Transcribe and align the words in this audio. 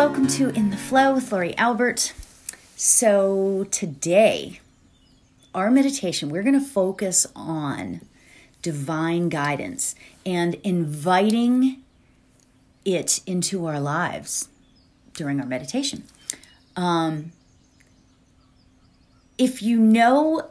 welcome 0.00 0.26
to 0.26 0.48
In 0.48 0.70
the 0.70 0.78
Flow 0.78 1.12
with 1.12 1.30
Lori 1.30 1.54
Albert. 1.58 2.14
So, 2.74 3.66
today, 3.70 4.60
our 5.54 5.70
meditation, 5.70 6.30
we're 6.30 6.42
going 6.42 6.58
to 6.58 6.66
focus 6.66 7.26
on 7.36 8.00
divine 8.62 9.28
guidance 9.28 9.94
and 10.24 10.54
inviting 10.64 11.82
it 12.86 13.20
into 13.26 13.66
our 13.66 13.78
lives 13.78 14.48
during 15.12 15.38
our 15.38 15.44
meditation. 15.44 16.04
Um, 16.76 17.32
if 19.36 19.60
you 19.60 19.78
know, 19.78 20.48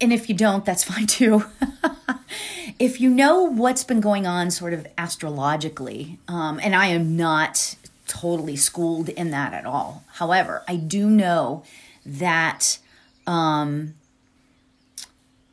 and 0.00 0.12
if 0.12 0.28
you 0.28 0.34
don't, 0.34 0.64
that's 0.64 0.82
fine 0.92 1.06
too. 1.06 1.44
if 2.80 3.00
you 3.00 3.10
know 3.10 3.44
what's 3.44 3.84
been 3.84 4.00
going 4.00 4.26
on 4.26 4.50
sort 4.50 4.72
of 4.72 4.88
astrologically, 4.98 6.18
um, 6.26 6.58
and 6.60 6.74
I 6.74 6.86
am 6.86 7.16
not 7.16 7.76
totally 8.10 8.56
schooled 8.56 9.08
in 9.08 9.30
that 9.30 9.54
at 9.54 9.64
all. 9.64 10.02
However, 10.14 10.64
I 10.66 10.76
do 10.76 11.08
know 11.08 11.62
that 12.04 12.78
um, 13.26 13.94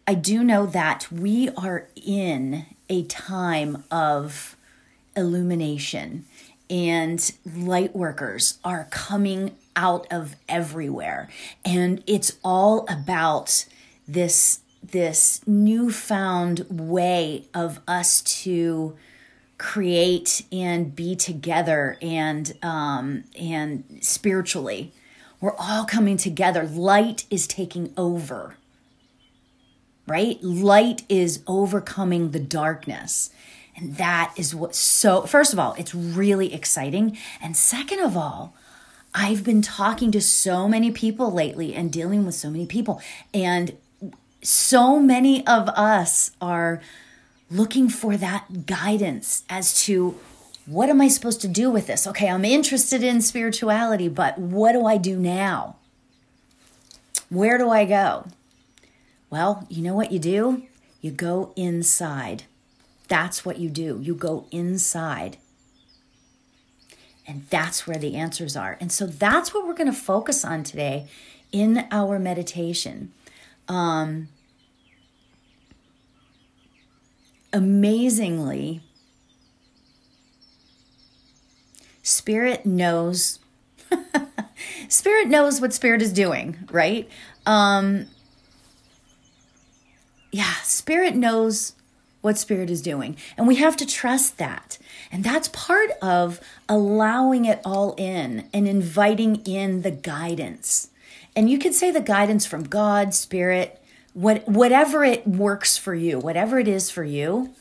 I 0.08 0.16
do 0.16 0.44
know 0.44 0.66
that 0.66 1.12
we 1.12 1.50
are 1.50 1.88
in 1.96 2.66
a 2.90 3.04
time 3.04 3.84
of 3.92 4.56
illumination 5.16 6.26
and 6.70 7.32
light 7.46 7.96
workers 7.96 8.58
are 8.64 8.88
coming 8.90 9.56
out 9.76 10.08
of 10.12 10.36
everywhere 10.50 11.30
and 11.64 12.04
it's 12.08 12.38
all 12.44 12.86
about 12.90 13.66
this 14.08 14.62
this 14.84 15.42
newfound 15.46 16.66
way 16.70 17.46
of 17.54 17.80
us 17.88 18.22
to 18.22 18.96
create 19.58 20.44
and 20.52 20.96
be 20.96 21.16
together 21.16 21.98
and 22.02 22.54
um, 22.62 23.24
and 23.40 23.84
spiritually. 24.02 24.92
We're 25.40 25.56
all 25.58 25.86
coming 25.86 26.18
together. 26.18 26.64
Light 26.64 27.26
is 27.30 27.48
taking 27.48 27.94
over 27.96 28.58
right? 30.08 30.42
Light 30.42 31.04
is 31.10 31.44
overcoming 31.46 32.32
the 32.32 32.40
darkness. 32.40 33.30
And 33.76 33.98
that 33.98 34.34
is 34.36 34.56
what 34.56 34.74
so 34.74 35.22
first 35.24 35.54
of 35.54 35.60
all 35.60 35.76
it's 35.78 35.94
really 35.94 36.54
exciting. 36.54 37.18
And 37.42 37.56
second 37.56 38.00
of 38.00 38.18
all 38.18 38.56
i've 39.14 39.44
been 39.44 39.62
talking 39.62 40.12
to 40.12 40.22
so 40.22 40.68
many 40.68 40.92
people 40.92 41.32
lately 41.32 41.74
and 41.74 41.92
dealing 41.92 42.26
with 42.26 42.34
so 42.34 42.50
many 42.50 42.66
people. 42.66 43.02
And 43.34 43.78
so 44.42 45.00
many 45.00 45.46
of 45.46 45.70
us 45.70 46.32
are 46.42 46.82
looking 47.50 47.90
for 47.90 48.18
that 48.18 48.66
guidance 48.66 49.44
as 49.50 49.84
to 49.86 50.18
what 50.66 50.90
am 50.90 51.00
I 51.00 51.08
supposed 51.08 51.42
to 51.42 51.48
do 51.48 51.72
with 51.72 51.88
this? 51.88 52.06
Okay, 52.06 52.28
I'm 52.28 52.44
interested 52.44 53.02
in 53.02 53.22
spirituality, 53.22 54.10
but 54.10 54.38
what 54.38 54.74
do 54.74 54.86
I 54.86 54.98
do 54.98 55.18
now? 55.18 55.78
Where 57.30 57.58
do 57.58 57.70
I 57.70 57.86
go? 57.86 58.28
Well, 59.30 59.66
you 59.70 59.82
know 59.82 59.94
what 59.94 60.12
you 60.12 60.20
do? 60.20 60.64
You 61.02 61.12
go 61.12 61.54
inside. 61.56 62.44
That's 63.08 63.46
what 63.46 63.60
you 63.60 63.70
do. 63.70 64.00
You 64.02 64.14
go 64.14 64.48
inside. 64.52 65.38
And 67.26 67.46
that's 67.50 67.86
where 67.86 67.98
the 67.98 68.16
answers 68.16 68.56
are. 68.56 68.78
And 68.80 68.92
so 68.92 69.06
that's 69.06 69.54
what 69.54 69.66
we're 69.66 69.74
going 69.74 69.92
to 69.92 69.98
focus 69.98 70.44
on 70.46 70.64
today 70.64 71.08
in 71.52 71.88
our 71.92 72.20
meditation. 72.20 73.12
Um, 73.68 74.30
amazingly, 77.58 78.82
Spirit 82.04 82.66
knows. 82.66 83.40
spirit 84.88 85.28
knows 85.28 85.60
what 85.60 85.74
Spirit 85.74 86.02
is 86.02 86.14
doing, 86.14 86.58
right? 86.72 87.10
Um, 87.46 88.06
yeah, 90.32 90.54
Spirit 90.64 91.16
knows 91.16 91.74
what 92.22 92.38
Spirit 92.38 92.70
is 92.70 92.82
doing. 92.82 93.18
And 93.36 93.48
we 93.48 93.56
have 93.56 93.76
to 93.78 93.86
trust 93.86 94.38
that. 94.38 94.78
And 95.12 95.24
that's 95.24 95.48
part 95.50 95.90
of 96.02 96.40
allowing 96.70 97.46
it 97.46 97.60
all 97.66 97.96
in 97.98 98.48
and 98.54 98.68
inviting 98.68 99.38
in 99.46 99.82
the 99.82 99.92
guidance. 99.92 100.90
And 101.36 101.50
you 101.50 101.58
could 101.58 101.74
say 101.74 101.90
the 101.90 102.02
guidance 102.02 102.46
from 102.46 102.64
God, 102.64 103.14
Spirit, 103.14 103.82
what 104.18 104.48
whatever 104.48 105.04
it 105.04 105.28
works 105.28 105.78
for 105.78 105.94
you, 105.94 106.18
whatever 106.18 106.58
it 106.58 106.68
is 106.68 106.90
for 106.90 107.04
you. 107.04 107.54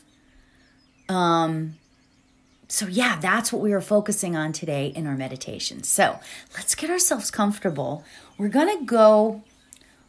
Um 1.07 1.75
so 2.67 2.87
yeah, 2.87 3.19
that's 3.19 3.53
what 3.53 3.61
we 3.61 3.73
are 3.73 3.81
focusing 3.81 4.35
on 4.35 4.53
today 4.53 4.87
in 4.87 5.05
our 5.05 5.15
meditation. 5.15 5.83
So, 5.83 6.19
let's 6.55 6.73
get 6.75 6.89
ourselves 6.89 7.31
comfortable. 7.31 8.03
We're 8.37 8.49
going 8.49 8.77
to 8.77 8.83
go 8.83 9.43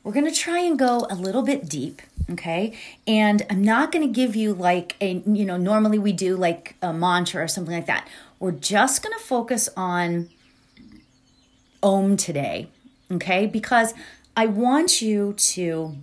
we're 0.02 0.12
going 0.12 0.24
to 0.24 0.34
try 0.34 0.60
and 0.60 0.78
go 0.78 1.06
a 1.10 1.14
little 1.14 1.42
bit 1.42 1.68
deep, 1.68 2.00
okay? 2.30 2.74
And 3.06 3.44
I'm 3.50 3.62
not 3.62 3.92
going 3.92 4.06
to 4.06 4.12
give 4.12 4.34
you 4.34 4.54
like 4.54 4.96
a 5.02 5.22
you 5.26 5.44
know, 5.44 5.58
normally 5.58 5.98
we 5.98 6.12
do 6.12 6.34
like 6.34 6.76
a 6.80 6.94
mantra 6.94 7.44
or 7.44 7.48
something 7.48 7.74
like 7.74 7.86
that. 7.86 8.08
We're 8.40 8.52
just 8.52 9.02
going 9.02 9.16
to 9.18 9.22
focus 9.22 9.68
on 9.76 10.30
om 11.82 12.16
today, 12.16 12.68
okay? 13.12 13.46
Because 13.46 13.92
I 14.34 14.46
want 14.46 15.02
you 15.02 15.34
to 15.34 15.94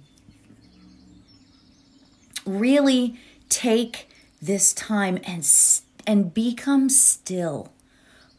really 2.46 3.20
take 3.50 4.08
this 4.42 4.74
time 4.74 5.20
and 5.26 5.48
and 6.08 6.34
become 6.34 6.90
still 6.90 7.72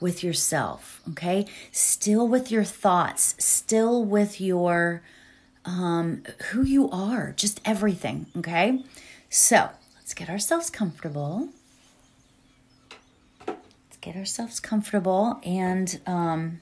with 0.00 0.22
yourself 0.22 1.00
okay? 1.10 1.46
Still 1.72 2.28
with 2.28 2.50
your 2.50 2.64
thoughts 2.64 3.34
still 3.38 4.04
with 4.04 4.40
your 4.40 5.02
um 5.64 6.22
who 6.50 6.62
you 6.62 6.88
are 6.90 7.32
just 7.32 7.60
everything 7.64 8.26
okay? 8.36 8.84
So 9.30 9.70
let's 9.96 10.14
get 10.14 10.28
ourselves 10.28 10.70
comfortable. 10.70 11.48
Let's 13.48 13.96
get 14.00 14.16
ourselves 14.16 14.60
comfortable 14.60 15.40
and 15.44 16.00
um 16.06 16.60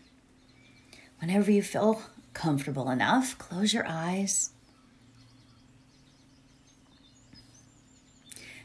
whenever 1.21 1.50
you 1.50 1.62
feel 1.62 2.03
comfortable 2.32 2.91
enough 2.91 3.37
close 3.38 3.72
your 3.72 3.84
eyes 3.87 4.50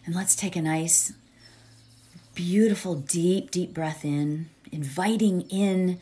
And 0.09 0.15
let's 0.15 0.35
take 0.35 0.55
a 0.55 0.61
nice, 0.63 1.13
beautiful, 2.33 2.95
deep, 2.95 3.51
deep 3.51 3.75
breath 3.75 4.03
in, 4.03 4.49
inviting 4.71 5.41
in 5.51 5.99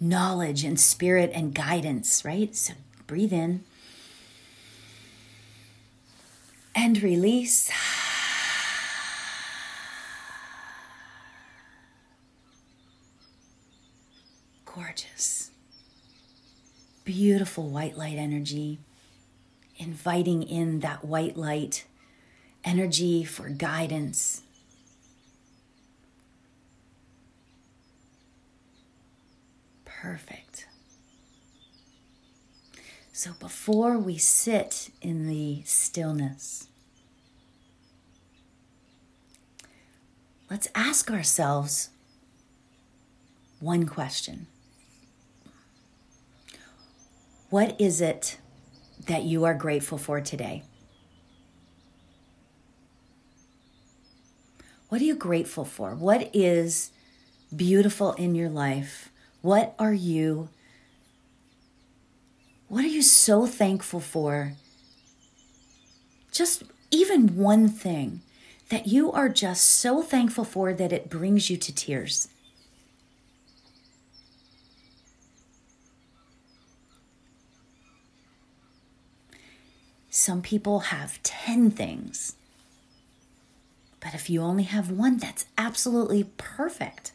knowledge 0.00 0.64
and 0.64 0.80
spirit 0.80 1.30
and 1.34 1.54
guidance, 1.54 2.24
right? 2.24 2.56
So 2.56 2.72
breathe 3.06 3.34
in 3.34 3.62
and 6.74 7.02
release. 7.02 7.70
Gorgeous. 14.64 15.50
Beautiful 17.04 17.68
white 17.68 17.98
light 17.98 18.16
energy, 18.16 18.78
inviting 19.76 20.42
in 20.44 20.80
that 20.80 21.04
white 21.04 21.36
light 21.36 21.84
energy 22.64 23.24
for 23.24 23.48
guidance. 23.48 24.42
Perfect. 29.84 30.66
So 33.12 33.32
before 33.38 33.98
we 33.98 34.16
sit 34.16 34.90
in 35.02 35.26
the 35.26 35.62
stillness, 35.64 36.68
let's 40.50 40.68
ask 40.74 41.10
ourselves 41.10 41.90
one 43.60 43.86
question 43.86 44.46
What 47.50 47.78
is 47.80 48.00
it 48.00 48.38
that 49.06 49.24
you 49.24 49.44
are 49.44 49.54
grateful 49.54 49.98
for 49.98 50.20
today? 50.20 50.62
What 54.90 55.00
are 55.00 55.04
you 55.04 55.14
grateful 55.14 55.64
for? 55.64 55.94
What 55.94 56.30
is 56.34 56.90
beautiful 57.54 58.12
in 58.14 58.34
your 58.34 58.48
life? 58.48 59.08
What 59.40 59.72
are 59.78 59.94
you 59.94 60.48
what 62.66 62.84
are 62.84 62.88
you 62.88 63.02
so 63.02 63.46
thankful 63.46 64.00
for? 64.00 64.54
Just 66.32 66.64
even 66.90 67.36
one 67.36 67.68
thing 67.68 68.20
that 68.68 68.88
you 68.88 69.12
are 69.12 69.28
just 69.28 69.64
so 69.64 70.02
thankful 70.02 70.44
for 70.44 70.72
that 70.72 70.92
it 70.92 71.08
brings 71.08 71.50
you 71.50 71.56
to 71.56 71.74
tears. 71.74 72.28
Some 80.10 80.42
people 80.42 80.80
have 80.80 81.22
10 81.22 81.70
things 81.70 82.34
but 84.00 84.14
if 84.14 84.28
you 84.30 84.42
only 84.42 84.64
have 84.64 84.90
one, 84.90 85.18
that's 85.18 85.46
absolutely 85.58 86.24
perfect. 86.36 87.12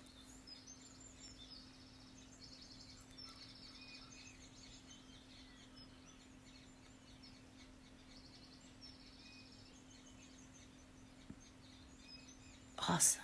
Awesome. 12.79 13.21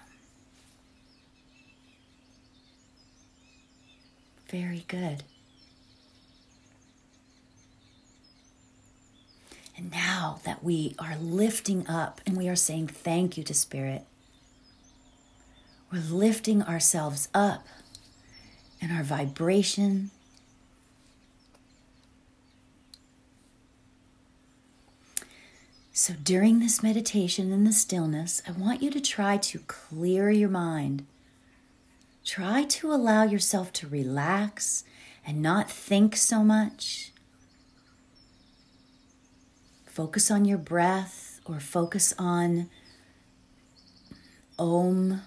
Very 4.49 4.85
good. 4.87 5.23
Now 10.21 10.39
that 10.43 10.63
we 10.63 10.93
are 10.99 11.15
lifting 11.17 11.87
up 11.87 12.21
and 12.27 12.37
we 12.37 12.47
are 12.47 12.55
saying 12.55 12.89
thank 12.89 13.37
you 13.37 13.43
to 13.43 13.55
Spirit, 13.55 14.05
we're 15.91 15.97
lifting 15.97 16.61
ourselves 16.61 17.27
up 17.33 17.65
and 18.79 18.91
our 18.91 19.01
vibration. 19.01 20.11
So 25.91 26.13
during 26.13 26.59
this 26.59 26.83
meditation 26.83 27.51
in 27.51 27.63
the 27.63 27.73
stillness, 27.73 28.43
I 28.47 28.51
want 28.51 28.83
you 28.83 28.91
to 28.91 29.01
try 29.01 29.37
to 29.37 29.59
clear 29.65 30.29
your 30.29 30.49
mind. 30.49 31.03
Try 32.23 32.65
to 32.65 32.93
allow 32.93 33.23
yourself 33.23 33.73
to 33.73 33.87
relax 33.87 34.83
and 35.25 35.41
not 35.41 35.71
think 35.71 36.15
so 36.15 36.43
much. 36.43 37.10
Focus 39.91 40.31
on 40.31 40.45
your 40.45 40.57
breath 40.57 41.41
or 41.43 41.59
focus 41.59 42.13
on 42.17 42.69
Om. 44.57 45.21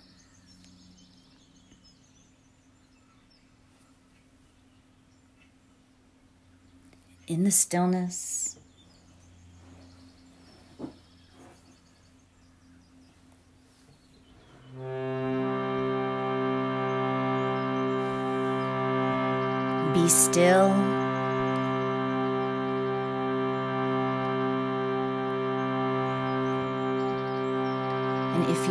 In 7.27 7.45
the 7.45 7.51
stillness. 7.51 8.57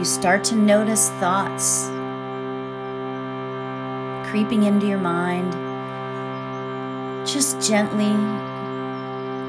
You 0.03 0.09
start 0.09 0.43
to 0.43 0.53
notice 0.53 1.11
thoughts 1.11 1.87
creeping 4.29 4.63
into 4.63 4.85
your 4.85 4.97
mind, 4.97 5.53
just 7.25 7.61
gently 7.61 8.11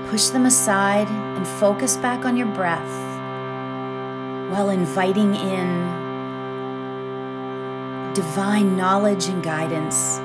push 0.09 0.29
them 0.29 0.47
aside 0.47 1.09
and 1.09 1.45
focus 1.45 1.97
back 1.97 2.25
on 2.25 2.37
your 2.37 2.47
breath 2.47 2.89
while 4.53 4.71
inviting 4.71 5.35
in 5.35 5.67
divine 8.15 8.77
knowledge 8.77 9.27
and 9.27 9.43
guidance 9.43 10.21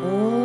Oh. 0.00 0.37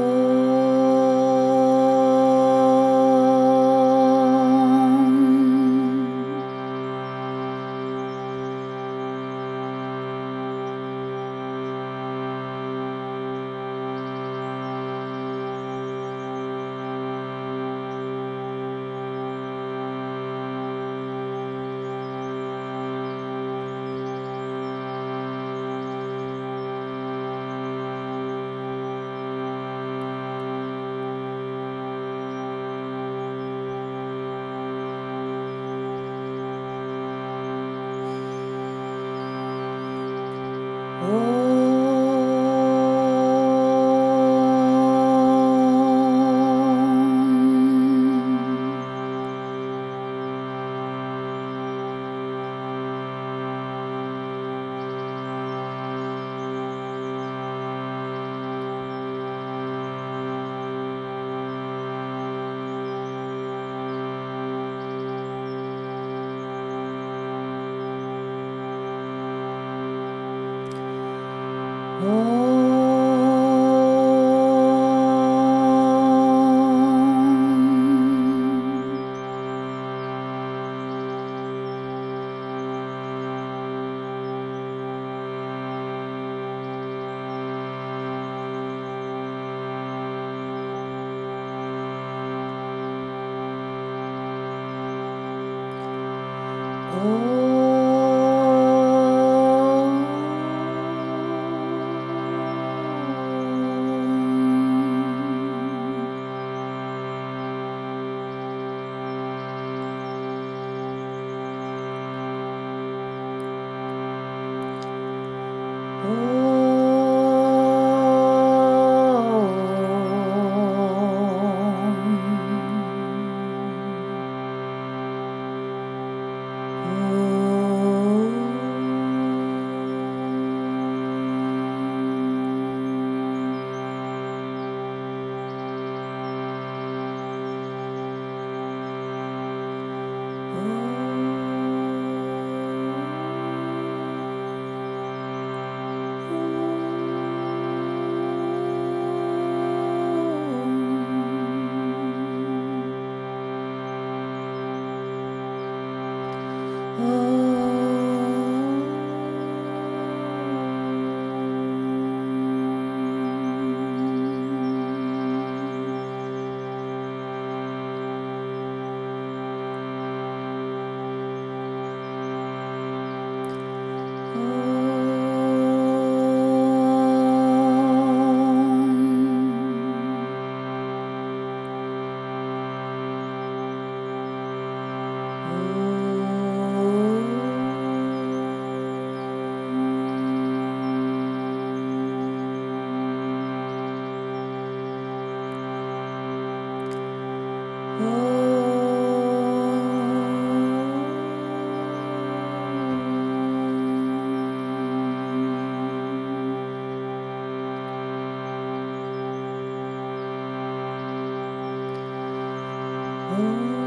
Oh. 213.26 213.83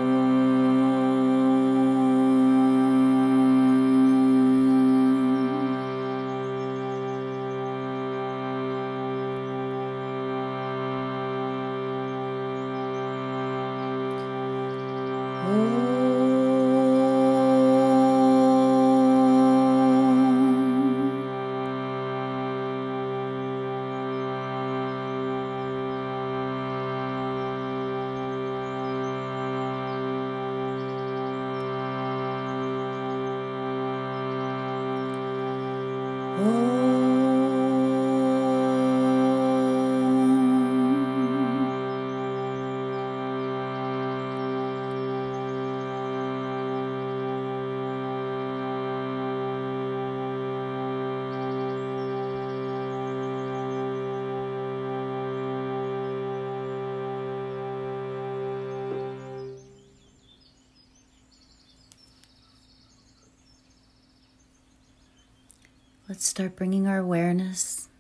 Let's 66.17 66.29
start 66.29 66.57
bringing 66.57 66.87
our 66.87 66.97
awareness 66.97 67.91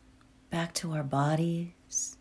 back 0.49 0.73
to 0.76 0.92
our 0.92 1.02
bodies. 1.02 2.16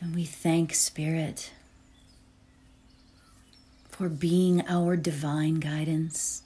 And 0.00 0.14
we 0.14 0.24
thank 0.24 0.72
Spirit 0.72 1.52
for 3.90 4.08
being 4.08 4.66
our 4.66 4.96
divine 4.96 5.56
guidance. 5.56 6.42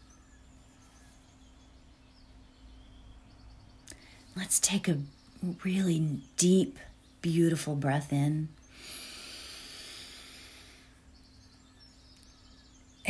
Let's 4.37 4.59
take 4.59 4.89
a 4.89 4.99
really 5.63 6.19
deep, 6.37 6.81
beautiful 7.23 7.77
breath 7.77 8.13
in. 8.13 8.49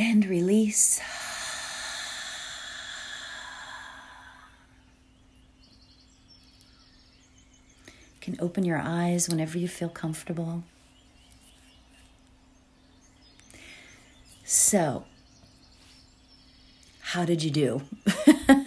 And 0.09 0.25
release. 0.25 1.00
You 7.87 8.33
can 8.33 8.37
open 8.41 8.65
your 8.65 8.81
eyes 8.83 9.29
whenever 9.29 9.59
you 9.59 9.69
feel 9.69 9.91
comfortable. 9.91 10.62
So, 14.45 15.05
how 17.00 17.27
did 17.27 17.43
you 17.43 17.50
do? 17.50 17.83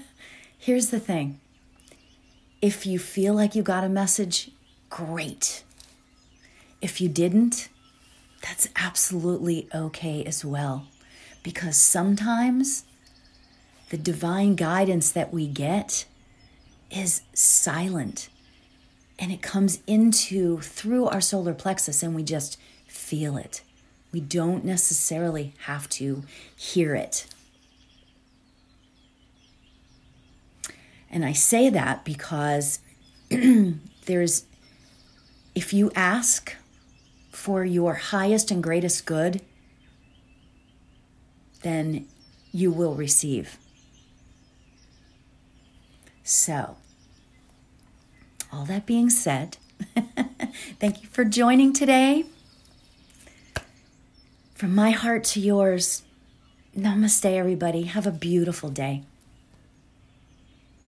Here's 0.60 0.91
the 0.91 1.00
thing 1.00 1.39
if 2.62 2.86
you 2.86 3.00
feel 3.00 3.33
like 3.33 3.55
you 3.55 3.63
got 3.63 3.83
a 3.83 3.89
message, 3.89 4.51
great. 4.91 5.63
If 6.81 7.01
you 7.01 7.10
didn't, 7.10 7.69
that's 8.43 8.67
absolutely 8.75 9.67
okay 9.74 10.24
as 10.24 10.45
well 10.45 10.86
because 11.43 11.75
sometimes 11.75 12.83
the 13.89 13.98
divine 13.98 14.55
guidance 14.55 15.12
that 15.12 15.33
we 15.33 15.48
get 15.48 16.05
is 16.89 17.21
silent 17.33 18.29
and 19.17 19.31
it 19.31 19.41
comes 19.41 19.79
into 19.86 20.60
through 20.62 21.05
our 21.05 21.21
solar 21.21 21.53
plexus 21.53 22.01
and 22.01 22.15
we 22.15 22.24
just 22.24 22.57
feel 22.88 23.38
it. 23.38 23.62
We 24.12 24.19
don't 24.19 24.65
necessarily 24.65 25.53
have 25.65 25.88
to 25.89 26.24
hear 26.55 26.95
it. 26.95 27.27
And 31.10 31.24
I 31.24 31.33
say 31.33 31.69
that 31.69 32.03
because 32.03 32.79
there's, 33.29 34.45
if 35.53 35.74
you 35.74 35.91
ask 35.95 36.55
for 37.31 37.63
your 37.63 37.93
highest 37.95 38.50
and 38.50 38.63
greatest 38.63 39.05
good, 39.05 39.41
then 41.63 42.08
you 42.51 42.72
will 42.72 42.96
receive. 42.96 43.58
So, 46.24 46.77
all 48.51 48.65
that 48.65 48.86
being 48.86 49.10
said, 49.10 49.58
thank 50.80 51.01
you 51.01 51.08
for 51.10 51.25
joining 51.25 51.74
today. 51.74 52.25
From 54.53 54.75
my 54.75 54.91
heart 54.91 55.24
to 55.25 55.39
yours, 55.39 56.03
namaste, 56.77 57.25
everybody. 57.25 57.84
Have 57.84 58.06
a 58.06 58.12
beautiful 58.12 58.70
day. 58.70 59.03